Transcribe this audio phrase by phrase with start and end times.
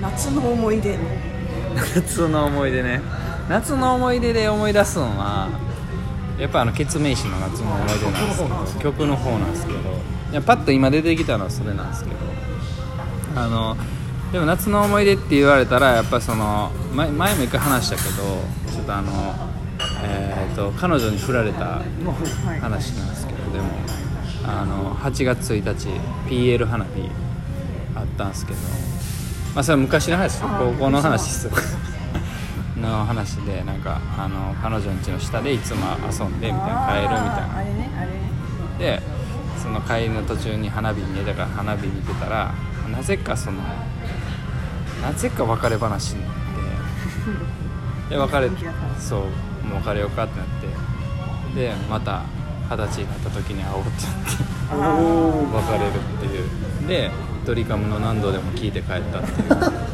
[0.00, 0.98] 夏の思い出
[1.94, 3.00] 夏の思い出ね。
[3.48, 5.48] 夏の思い出で思い出すのは
[6.38, 9.78] やっぱあの決命詞の夏の思い出なんですけど曲の方なんですけど
[10.30, 12.16] いやパッと今出てきたのはそれなんですけど
[13.36, 13.76] あの
[14.32, 18.40] でも夏の思い出って言われたらやっぱその前前も一回話したけど
[18.72, 19.50] ちょっとあの
[20.02, 21.82] えー、と彼女に振られた
[22.60, 23.66] 話なんですけどでも
[24.44, 25.88] あの8月1日
[26.28, 26.90] PL 花火
[27.96, 28.58] あったんですけど
[29.54, 31.52] まあそれは昔の話高校の話ですよ。
[32.80, 35.80] の話でなんかあの彼女の家の下でいつも
[36.10, 37.56] 遊んでみたいな帰るみたいな。
[37.56, 38.20] あれねあれね。
[38.78, 39.02] で
[39.62, 42.54] その帰りの途中に花火見えたから花火見てたら
[42.90, 43.58] なぜかその
[45.02, 46.30] なぜか別れ話になっ
[48.08, 48.50] て で別れ
[48.98, 49.20] そう
[49.66, 52.22] もう別れようかってなってでまた
[52.70, 53.90] 二十歳になった時に会おうって
[54.72, 55.52] あなってー。
[55.52, 56.46] 別れるってい
[56.84, 56.88] う。
[56.88, 57.10] で
[57.44, 59.89] ドリカムの何度でも聞いて帰ったっていう。